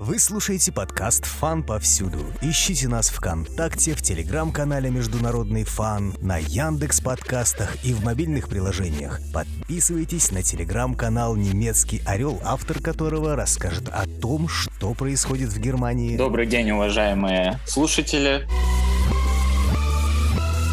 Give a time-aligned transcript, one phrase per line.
[0.00, 2.20] Вы слушаете подкаст «Фан повсюду».
[2.40, 9.18] Ищите нас ВКонтакте, в Телеграм-канале «Международный фан», на Яндекс подкастах и в мобильных приложениях.
[9.34, 16.16] Подписывайтесь на Телеграм-канал «Немецкий орел», автор которого расскажет о том, что происходит в Германии.
[16.16, 18.46] Добрый день, уважаемые слушатели.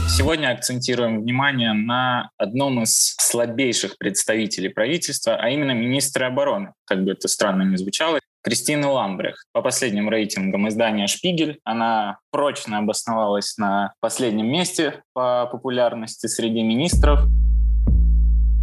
[0.08, 6.74] Сегодня акцентируем внимание на одном из слабейших представителей правительства, а именно министра обороны.
[6.86, 9.48] Как бы это странно ни звучало, Кристина Ламбрехт.
[9.54, 17.22] По последним рейтингам издания «Шпигель» она прочно обосновалась на последнем месте по популярности среди министров.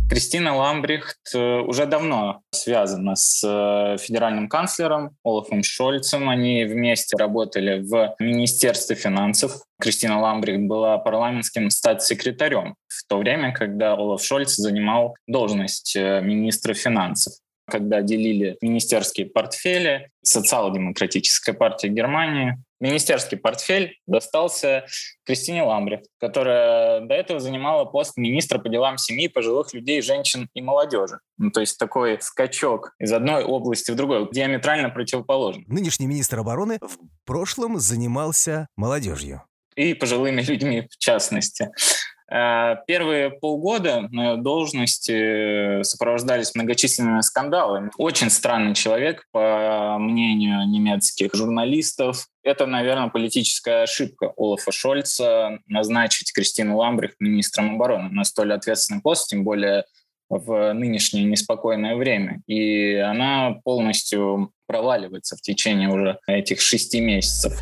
[0.09, 6.29] Кристина Ламбрехт э, уже давно связана с э, федеральным канцлером Олафом Шольцем.
[6.29, 9.63] Они вместе работали в Министерстве финансов.
[9.81, 16.73] Кристина Ламбрехт была парламентским статс-секретарем в то время, когда Олаф Шольц занимал должность э, министра
[16.73, 17.33] финансов
[17.73, 24.85] когда делили министерские портфели, социал-демократическая партия Германии, министерский портфель достался
[25.25, 30.61] Кристине Ламбре, которая до этого занимала пост министра по делам семьи, пожилых людей, женщин и
[30.61, 31.21] молодежи.
[31.39, 35.65] Ну, то есть такой скачок из одной области в другую, диаметрально противоположный.
[35.67, 39.45] Нынешний министр обороны в прошлом занимался молодежью.
[39.77, 41.71] И пожилыми людьми в частности.
[42.33, 47.91] Э, первые полгода на должности сопровождались многочисленными скандалами.
[47.99, 52.29] Очень странный человек, по мнению немецких журналистов.
[52.43, 59.29] Это, наверное, политическая ошибка Олафа Шольца назначить Кристину Ламбрих министром обороны на столь ответственный пост,
[59.29, 59.85] тем более
[60.31, 62.41] в нынешнее неспокойное время.
[62.47, 67.61] И она полностью проваливается в течение уже этих шести месяцев.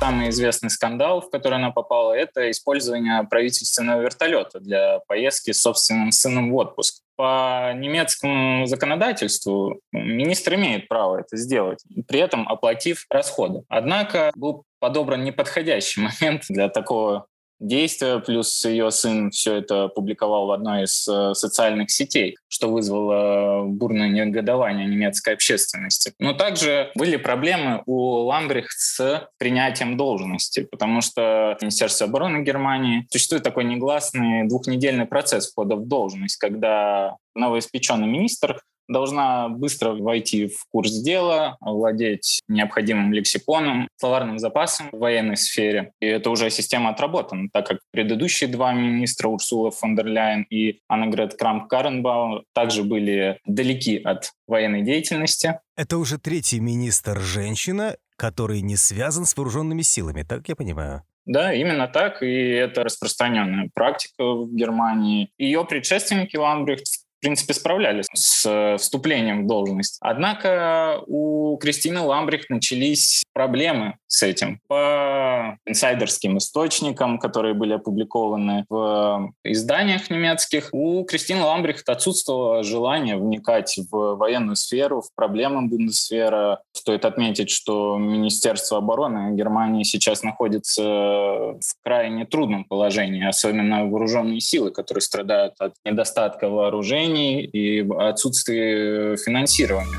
[0.00, 6.12] Самый известный скандал, в который она попала, это использование правительственного вертолета для поездки с собственным
[6.12, 7.02] сыном в отпуск.
[7.16, 13.64] По немецкому законодательству министр имеет право это сделать, при этом оплатив расходы.
[13.68, 17.26] Однако был подобран неподходящий момент для такого
[17.60, 23.64] действия, плюс ее сын все это публиковал в одной из э, социальных сетей, что вызвало
[23.64, 26.12] бурное негодование немецкой общественности.
[26.18, 33.42] Но также были проблемы у Ламбрихт с принятием должности, потому что Министерство обороны Германии существует
[33.42, 40.92] такой негласный двухнедельный процесс входа в должность, когда новоиспеченный министр должна быстро войти в курс
[41.00, 45.92] дела, владеть необходимым лексиконом, словарным запасом в военной сфере.
[46.00, 50.80] И это уже система отработана, так как предыдущие два министра Урсула фон дер Ляйен и
[50.88, 55.60] Аннегрет Крамп-Каренбау также были далеки от военной деятельности.
[55.76, 61.04] Это уже третий министр женщина, который не связан с вооруженными силами, так я понимаю?
[61.28, 65.30] Да, именно так, и это распространенная практика в Германии.
[65.36, 69.98] Ее предшественники Ламбрехт в принципе, справлялись с вступлением в должность.
[70.00, 74.60] Однако у Кристины Ламбрих начались проблемы с этим.
[74.68, 83.78] По инсайдерским источникам, которые были опубликованы в изданиях немецких, у Кристины Ламбрихт отсутствовало желание вникать
[83.90, 86.60] в военную сферу, в проблемы Бундесвера.
[86.72, 94.70] Стоит отметить, что Министерство обороны Германии сейчас находится в крайне трудном положении, особенно вооруженные силы,
[94.70, 99.98] которые страдают от недостатка вооружений и отсутствия финансирования.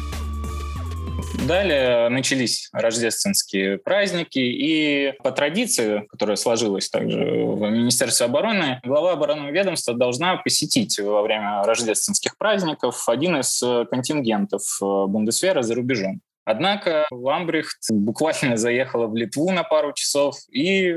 [1.48, 9.50] Далее начались рождественские праздники, и по традиции, которая сложилась также в Министерстве обороны, глава оборонного
[9.50, 16.22] ведомства должна посетить во время рождественских праздников один из контингентов Бундесвера за рубежом.
[16.46, 20.96] Однако Ламбрихт буквально заехала в Литву на пару часов и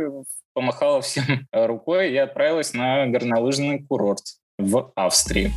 [0.54, 4.22] помахала всем рукой и отправилась на горнолыжный курорт
[4.58, 5.52] в Австрии.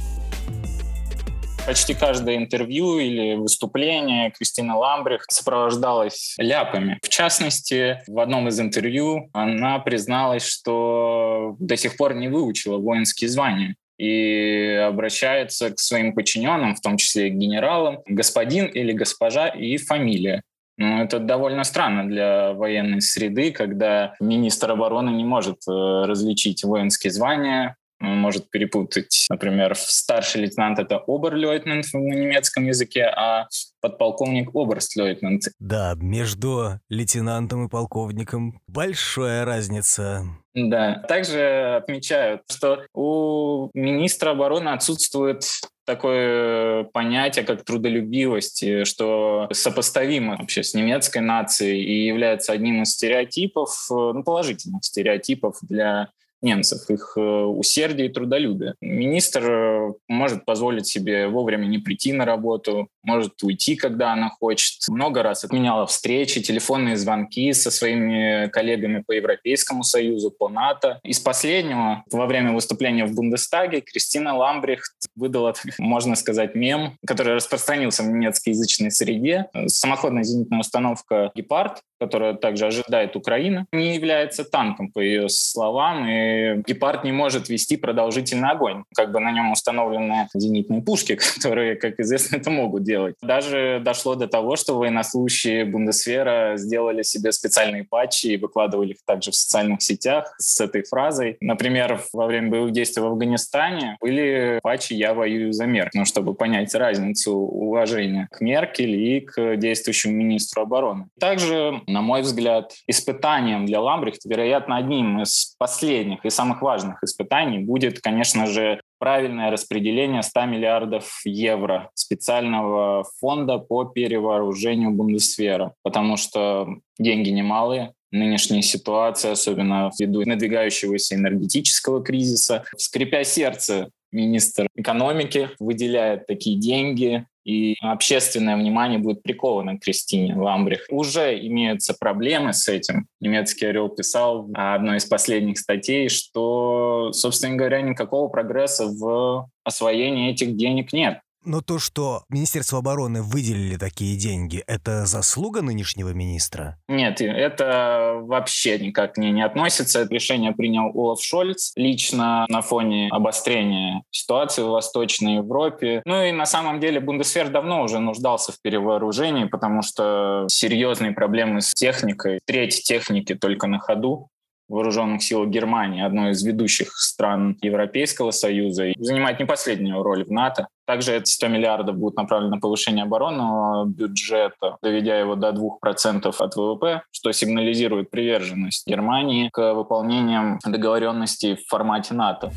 [1.65, 6.99] Почти каждое интервью или выступление Кристины Ламбрих сопровождалось ляпами.
[7.01, 13.31] В частности, в одном из интервью она призналась, что до сих пор не выучила воинские
[13.31, 19.77] звания и обращается к своим подчиненным, в том числе к генералам, господин или госпожа и
[19.77, 20.43] фамилия.
[20.77, 27.11] Ну, это довольно странно для военной среды, когда министр обороны не может э, различить воинские
[27.11, 33.47] звания, может перепутать, например, старший лейтенант— это оберлейтенант на немецком языке, а
[33.81, 35.43] подполковник оберстлейтенант.
[35.59, 40.23] Да, между лейтенантом и полковником большая разница.
[40.53, 41.03] Да.
[41.07, 45.43] Также отмечают, что у министра обороны отсутствует
[45.85, 53.85] такое понятие, как трудолюбивость, что сопоставимо вообще с немецкой нацией и является одним из стереотипов,
[53.89, 56.09] ну, положительных стереотипов для
[56.45, 58.75] немцев, их э, усердие и трудолюбие.
[58.79, 64.79] Министр э, может позволить себе вовремя не прийти на работу, может уйти, когда она хочет.
[64.87, 70.99] Много раз отменяла встречи, телефонные звонки со своими коллегами по Европейскому Союзу, по НАТО.
[71.03, 78.03] Из последнего, во время выступления в Бундестаге, Кристина Ламбрихт выдала, можно сказать, мем, который распространился
[78.03, 79.47] в немецкоязычной среде.
[79.67, 86.61] Самоходная зенитная установка «Гепард», которая также ожидает Украина, не является танком, по ее словам, и
[86.67, 88.83] «Гепард» не может вести продолжительный огонь.
[88.95, 92.94] Как бы на нем установлены зенитные пушки, которые, как известно, это могут делать.
[93.21, 99.31] Даже дошло до того, что военнослужащие Бундесвера сделали себе специальные патчи и выкладывали их также
[99.31, 101.37] в социальных сетях с этой фразой.
[101.41, 106.33] Например, во время боевых действий в Афганистане были патчи «Я воюю за мир», ну, чтобы
[106.33, 111.07] понять разницу уважения к Меркель и к действующему министру обороны.
[111.19, 117.59] Также, на мой взгляд, испытанием для Ламбрихт, вероятно, одним из последних и самых важных испытаний
[117.59, 126.67] будет, конечно же, правильное распределение 100 миллиардов евро специального фонда по перевооружению Бундесвера, потому что
[126.97, 132.63] деньги немалые, нынешней ситуации, особенно ввиду надвигающегося энергетического кризиса.
[132.77, 140.85] Скрипя сердце, министр экономики выделяет такие деньги, и общественное внимание будет приковано к Кристине Ламбрих.
[140.89, 143.07] Уже имеются проблемы с этим.
[143.21, 150.31] Немецкий «Орел» писал в одной из последних статей, что, собственно говоря, никакого прогресса в освоении
[150.31, 151.19] этих денег нет.
[151.45, 156.77] Но то, что Министерство обороны выделили такие деньги, это заслуга нынешнего министра?
[156.87, 159.99] Нет, это вообще никак не, не относится.
[160.01, 166.01] Это решение принял Олаф Шольц лично на фоне обострения ситуации в Восточной Европе.
[166.05, 171.61] Ну и на самом деле Бундесвер давно уже нуждался в перевооружении, потому что серьезные проблемы
[171.61, 172.39] с техникой.
[172.45, 174.29] Треть техники только на ходу
[174.67, 180.31] вооруженных сил Германии, одной из ведущих стран Европейского Союза, и занимает не последнюю роль в
[180.31, 180.67] НАТО.
[180.85, 186.55] Также это 100 миллиардов будут направлены на повышение оборонного бюджета, доведя его до 2% от
[186.55, 192.51] ВВП, что сигнализирует приверженность Германии к выполнениям договоренностей в формате НАТО.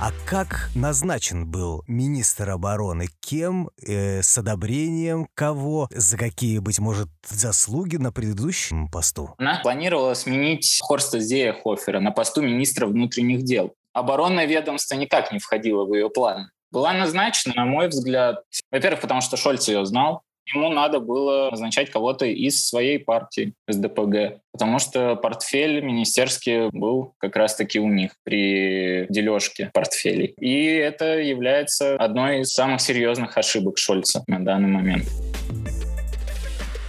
[0.00, 3.08] А как назначен был министр обороны?
[3.20, 3.68] Кем?
[3.84, 5.88] Э, с одобрением кого?
[5.90, 9.34] За какие, быть может, заслуги на предыдущем посту?
[9.38, 13.74] Она планировала сменить Хорста Зеяхофера на посту министра внутренних дел.
[13.92, 16.52] Оборонное ведомство никак не входило в ее план.
[16.70, 20.22] Была назначена, на мой взгляд, во-первых, потому что Шольц ее знал,
[20.54, 27.36] ему надо было назначать кого-то из своей партии, СДПГ, потому что портфель министерский был как
[27.36, 30.34] раз-таки у них при дележке портфелей.
[30.40, 35.04] И это является одной из самых серьезных ошибок Шольца на данный момент.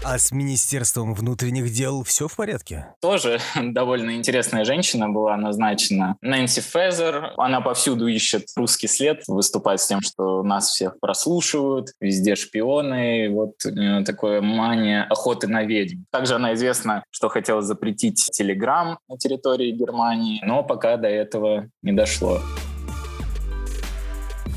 [0.03, 2.87] А с Министерством внутренних дел все в порядке?
[3.01, 6.15] Тоже довольно интересная женщина была назначена.
[6.21, 7.33] Нэнси Фезер.
[7.37, 13.29] Она повсюду ищет русский след, выступает с тем, что нас всех прослушивают, везде шпионы.
[13.29, 13.55] Вот
[14.05, 16.03] такое мания охоты на ведьм.
[16.11, 21.91] Также она известна, что хотела запретить Телеграм на территории Германии, но пока до этого не
[21.91, 22.39] дошло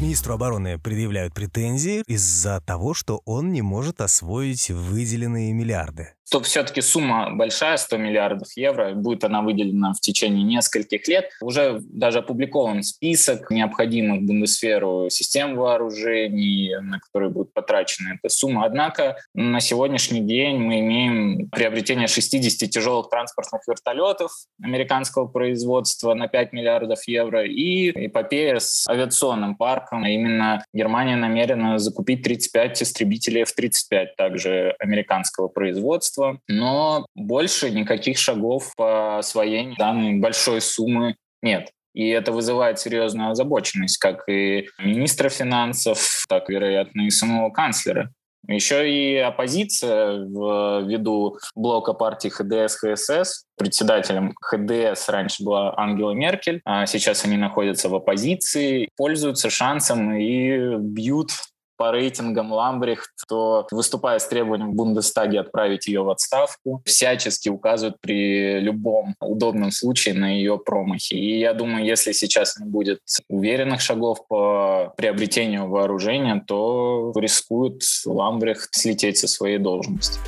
[0.03, 6.81] министру обороны предъявляют претензии из-за того, что он не может освоить выделенные миллиарды то все-таки
[6.81, 11.29] сумма большая, 100 миллиардов евро, будет она выделена в течение нескольких лет.
[11.43, 18.65] Уже даже опубликован список необходимых Бундесферу систем вооружений, на которые будет потрачена эта сумма.
[18.65, 26.55] Однако на сегодняшний день мы имеем приобретение 60 тяжелых транспортных вертолетов американского производства на 5
[26.55, 30.07] миллиардов евро и эпопея с авиационным парком.
[30.07, 38.73] Именно Германия намерена закупить 35 истребителей F-35, также американского производства правительства, но больше никаких шагов
[38.77, 41.71] по освоению данной большой суммы нет.
[41.95, 48.11] И это вызывает серьезную озабоченность как и министра финансов, так, вероятно, и самого канцлера.
[48.49, 56.87] Еще и оппозиция в виду блока партии ХДС-ХСС, председателем ХДС раньше была Ангела Меркель, а
[56.87, 61.31] сейчас они находятся в оппозиции, пользуются шансом и бьют
[61.77, 68.01] по рейтингам Ламбрихт, то выступая с требованием в Бундестаге отправить ее в отставку, всячески указывают
[68.01, 71.15] при любом удобном случае на ее промахи.
[71.15, 78.75] И я думаю, если сейчас не будет уверенных шагов по приобретению вооружения, то рискует Ламбрихт
[78.75, 80.19] слететь со своей должности.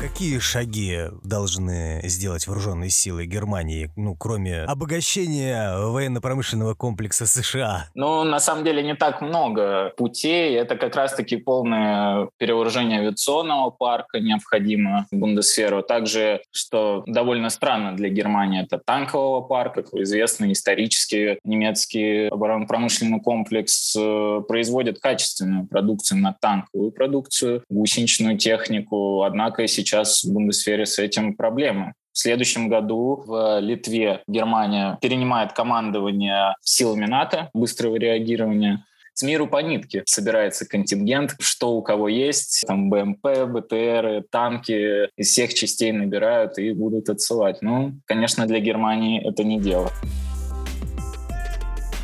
[0.00, 7.90] Какие шаги должны сделать вооруженные силы Германии, ну, кроме обогащения военно-промышленного комплекса США?
[7.94, 10.56] Ну, на самом деле не так много путей.
[10.56, 15.82] Это как раз-таки полное перевооружение авиационного парка необходимо в Бундесферу.
[15.82, 19.82] Также, что довольно странно для Германии, это танкового парка.
[19.82, 29.24] Как известно, исторически немецкий оборонно-промышленный комплекс э, производит качественную продукцию на танковую продукцию, гусеничную технику.
[29.24, 31.94] Однако сейчас сейчас в Бундесфере с этим проблемы.
[32.12, 38.84] В следующем году в Литве Германия перенимает командование силами НАТО быстрого реагирования.
[39.14, 45.28] С миру по нитке собирается контингент, что у кого есть, там БМП, БТР, танки из
[45.28, 47.62] всех частей набирают и будут отсылать.
[47.62, 49.90] Ну, конечно, для Германии это не дело.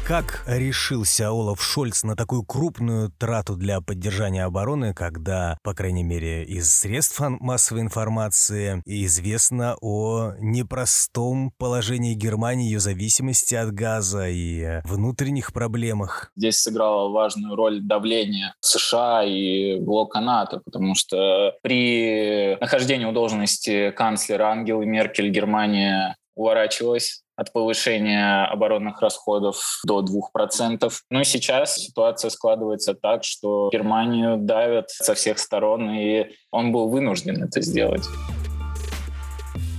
[0.07, 6.45] Как решился Олаф Шольц на такую крупную трату для поддержания обороны, когда, по крайней мере,
[6.45, 15.53] из средств массовой информации известно о непростом положении Германии, ее зависимости от газа и внутренних
[15.53, 16.31] проблемах?
[16.37, 23.91] Здесь сыграло важную роль давление США и блока НАТО, потому что при нахождении у должности
[23.91, 30.91] канцлера Ангелы Меркель Германия уворачивалась от повышения оборонных расходов до 2%.
[31.11, 36.89] Ну и сейчас ситуация складывается так, что Германию давят со всех сторон, и он был
[36.89, 38.05] вынужден это сделать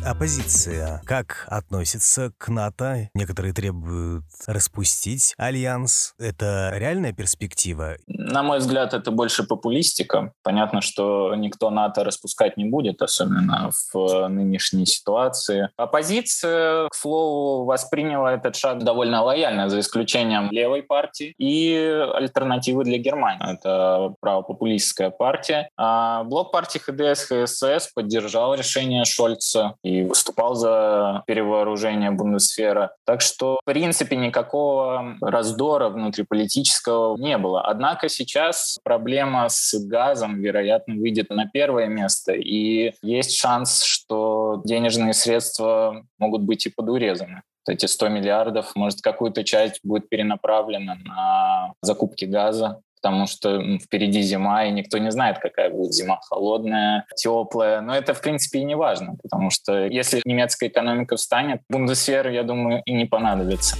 [0.07, 3.09] оппозиция как относится к НАТО?
[3.13, 6.13] Некоторые требуют распустить альянс.
[6.17, 7.97] Это реальная перспектива?
[8.29, 10.33] На мой взгляд, это больше популистика.
[10.43, 15.69] Понятно, что никто НАТО распускать не будет, особенно в нынешней ситуации.
[15.77, 21.73] Оппозиция, к слову, восприняла этот шаг довольно лояльно, за исключением левой партии и
[22.13, 23.53] альтернативы для Германии.
[23.53, 25.69] Это правопопулистская партия.
[25.77, 32.91] А блок партии ХДС, ХСС поддержал решение Шольца и выступал за перевооружение Бундесфера.
[33.05, 37.61] Так что, в принципе, никакого раздора внутриполитического не было.
[37.61, 45.13] Однако сейчас проблема с газом, вероятно, выйдет на первое место, и есть шанс, что денежные
[45.13, 52.25] средства могут быть и подурезаны эти 100 миллиардов, может, какую-то часть будет перенаправлена на закупки
[52.25, 57.81] газа, потому что впереди зима, и никто не знает, какая будет зима, холодная, теплая.
[57.81, 62.43] Но это, в принципе, и не важно, потому что если немецкая экономика встанет, бундесфера, я
[62.43, 63.77] думаю, и не понадобится.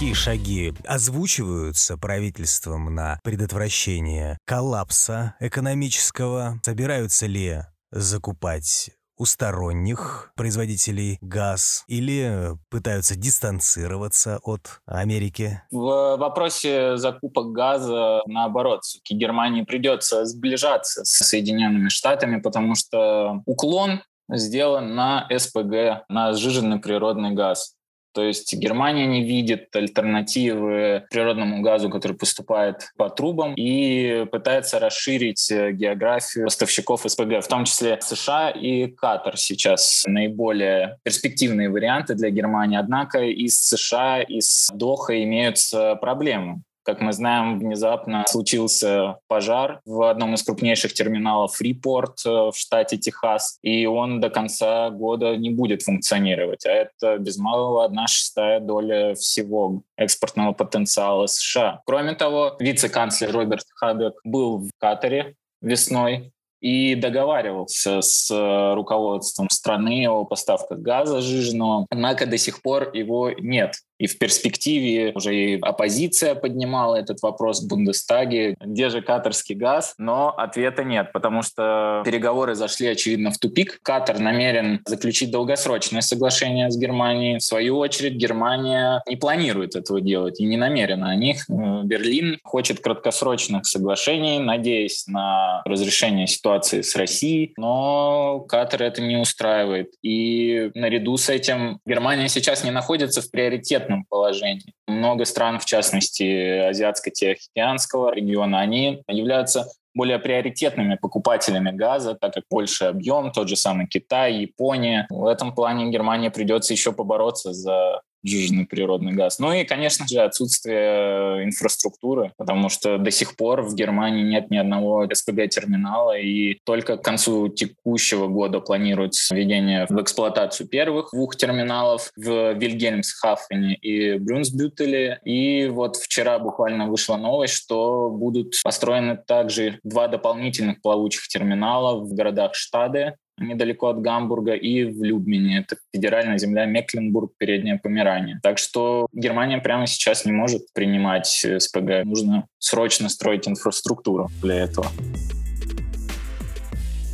[0.00, 6.58] Какие шаги озвучиваются правительством на предотвращение коллапса экономического?
[6.62, 7.58] Собираются ли
[7.90, 15.60] закупать у сторонних производителей газ или пытаются дистанцироваться от Америки?
[15.70, 24.00] В вопросе закупок газа, наоборот, все-таки Германии придется сближаться с Соединенными Штатами, потому что уклон
[24.30, 27.74] сделан на СПГ, на сжиженный природный газ.
[28.12, 35.50] То есть Германия не видит альтернативы природному газу, который поступает по трубам, и пытается расширить
[35.50, 42.30] э, географию поставщиков СПГ, в том числе США и Катар сейчас наиболее перспективные варианты для
[42.30, 42.78] Германии.
[42.78, 46.62] Однако из США, из Доха имеются проблемы.
[46.82, 52.96] Как мы знаем, внезапно случился пожар в одном из крупнейших терминалов Freeport э, в штате
[52.96, 56.64] Техас, и он до конца года не будет функционировать.
[56.66, 61.82] А это без малого одна шестая доля всего экспортного потенциала США.
[61.84, 70.06] Кроме того, вице-канцлер Роберт Хабек был в Катаре весной и договаривался с э, руководством страны
[70.08, 73.76] о поставках газа жиженного, однако до сих пор его нет.
[74.00, 79.94] И в перспективе уже и оппозиция поднимала этот вопрос в Бундестаге, где же катарский газ,
[79.98, 83.78] но ответа нет, потому что переговоры зашли, очевидно, в тупик.
[83.82, 87.38] Катар намерен заключить долгосрочное соглашение с Германией.
[87.38, 91.44] В свою очередь, Германия не планирует этого делать и не намерена о них.
[91.50, 99.18] Э, Берлин хочет краткосрочных соглашений, надеясь на разрешение ситуации с Россией, но Катар это не
[99.18, 99.92] устраивает.
[100.02, 104.74] И наряду с этим Германия сейчас не находится в приоритетном конкурентном положении.
[104.86, 112.84] Много стран, в частности Азиатско-Тихоокеанского региона, они являются более приоритетными покупателями газа, так как больше
[112.84, 115.06] объем, тот же самый Китай, Япония.
[115.10, 119.38] В этом плане Германии придется еще побороться за жиженый природный газ.
[119.38, 124.56] Ну и, конечно же, отсутствие инфраструктуры, потому что до сих пор в Германии нет ни
[124.56, 132.10] одного СПГ-терминала, и только к концу текущего года планируется введение в эксплуатацию первых двух терминалов
[132.16, 135.20] в Вильгельмсхафене и Брюнсбютеле.
[135.24, 142.12] И вот вчера буквально вышла новость, что будут построены также два дополнительных плавучих терминала в
[142.14, 145.58] городах Штаде, недалеко от Гамбурга, и в Любмине.
[145.60, 148.40] Это федеральная земля Мекленбург, Передняя Померания.
[148.42, 152.04] Так что Германия прямо сейчас не может принимать СПГ.
[152.04, 154.86] Нужно срочно строить инфраструктуру для этого.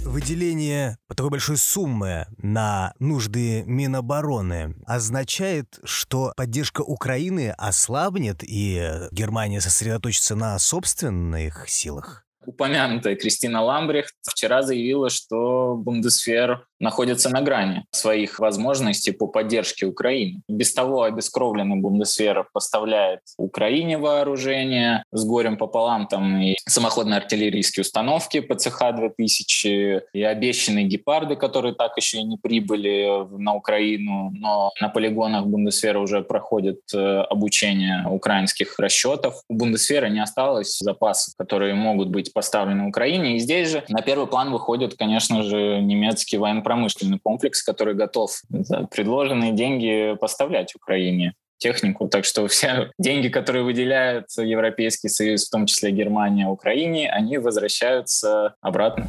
[0.04, 10.34] Выделение такой большой суммы на нужды Минобороны означает, что поддержка Украины ослабнет и Германия сосредоточится
[10.34, 12.25] на собственных силах?
[12.46, 20.42] Упомянутая Кристина Ламбрехт вчера заявила, что Бундесвер находится на грани своих возможностей по поддержке Украины.
[20.48, 28.38] Без того обескровленный Бундесвер поставляет Украине вооружение с горем пополам, там и самоходные артиллерийские установки
[28.38, 35.46] ПЦХ-2000, и обещанные гепарды, которые так еще и не прибыли на Украину, но на полигонах
[35.46, 39.42] Бундесвера уже проходит э, обучение украинских расчетов.
[39.48, 43.36] У Бундесвера не осталось запасов, которые могут быть поставлены Украине.
[43.36, 48.86] И здесь же на первый план выходит, конечно же, немецкий военно-промышленный комплекс, который готов за
[48.90, 52.08] предложенные деньги поставлять Украине технику.
[52.08, 58.54] Так что все деньги, которые выделяет Европейский Союз, в том числе Германия, Украине, они возвращаются
[58.60, 59.08] обратно.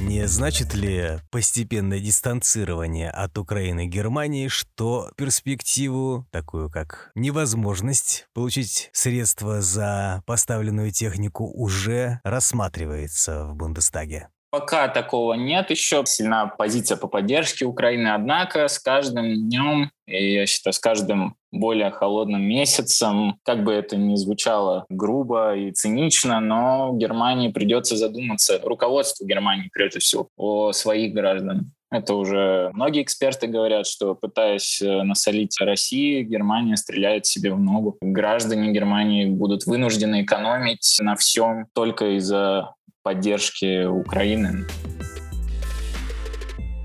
[0.00, 8.90] Не значит ли постепенное дистанцирование от Украины и Германии, что перспективу, такую как невозможность получить
[8.92, 14.28] средства за поставленную технику, уже рассматривается в Бундестаге?
[14.50, 16.02] Пока такого нет еще.
[16.06, 18.08] Сильна позиция по поддержке Украины.
[18.08, 23.96] Однако с каждым днем, и я считаю, с каждым более холодным месяцем, как бы это
[23.96, 31.14] ни звучало грубо и цинично, но Германии придется задуматься, руководству Германии прежде всего, о своих
[31.14, 31.64] гражданах.
[31.90, 37.96] Это уже многие эксперты говорят, что пытаясь э, насолить России, Германия стреляет себе в ногу.
[38.02, 42.74] Граждане Германии будут вынуждены экономить на всем только из-за
[43.08, 44.66] поддержки Украины.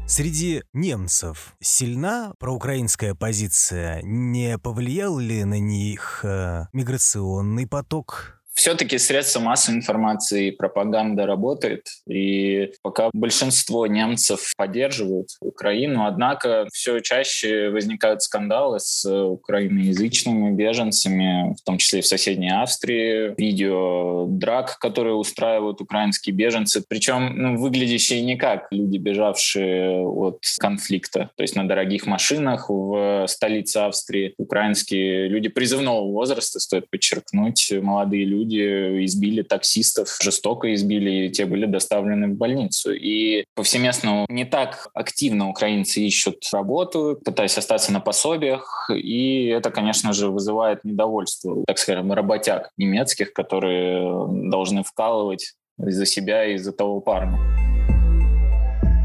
[0.08, 4.02] Среди немцев сильна проукраинская позиция?
[4.04, 8.42] Не повлиял ли на них э, миграционный поток?
[8.54, 17.00] Все-таки средства массовой информации и пропаганда работает, и пока большинство немцев поддерживают Украину, однако все
[17.00, 24.78] чаще возникают скандалы с украиноязычными беженцами, в том числе и в соседней Австрии, видео драк,
[24.80, 31.56] которые устраивают украинские беженцы, причем ну, выглядящие не как люди, бежавшие от конфликта, то есть
[31.56, 39.06] на дорогих машинах в столице Австрии украинские люди призывного возраста, стоит подчеркнуть, молодые люди, люди
[39.06, 42.94] избили таксистов, жестоко избили, и те были доставлены в больницу.
[42.94, 50.14] И повсеместно не так активно украинцы ищут работу, пытаясь остаться на пособиях, и это, конечно
[50.14, 57.02] же, вызывает недовольство, так скажем, работяг немецких, которые должны вкалывать из-за себя и из-за того
[57.02, 57.40] парня.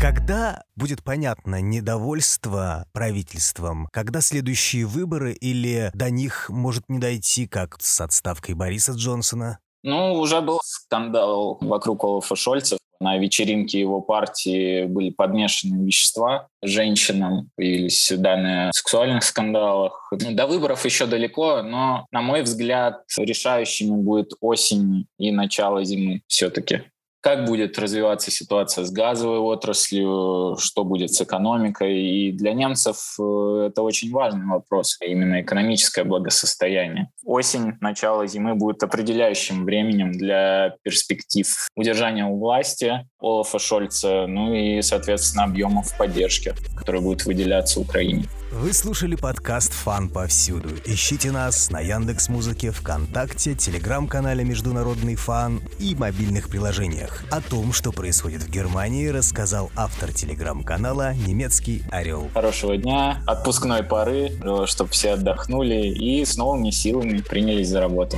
[0.00, 3.88] Когда будет понятно недовольство правительством?
[3.92, 9.58] Когда следующие выборы или до них может не дойти, как с отставкой Бориса Джонсона?
[9.82, 12.78] Ну, уже был скандал вокруг Олафа Шольца.
[13.00, 16.46] На вечеринке его партии были подмешаны вещества.
[16.62, 20.12] Женщинам появились данные о сексуальных скандалах.
[20.12, 26.22] Ну, до выборов еще далеко, но, на мой взгляд, решающими будет осень и начало зимы
[26.28, 26.84] все-таки
[27.20, 32.00] как будет развиваться ситуация с газовой отраслью, что будет с экономикой.
[32.00, 37.10] И для немцев э, это очень важный вопрос, именно экономическое благосостояние.
[37.24, 44.80] Осень, начало зимы будет определяющим временем для перспектив удержания у власти Олафа Шольца, ну и,
[44.82, 48.24] соответственно, объемов поддержки, которые будут выделяться Украине.
[48.50, 50.70] Вы слушали подкаст «Фан повсюду».
[50.86, 57.22] Ищите нас на Яндекс Музыке, ВКонтакте, Телеграм-канале «Международный фан» и мобильных приложениях.
[57.30, 62.30] О том, что происходит в Германии, рассказал автор Телеграм-канала «Немецкий орел».
[62.32, 64.32] Хорошего дня, отпускной поры,
[64.64, 68.16] чтобы все отдохнули и с новыми силами принялись за работу.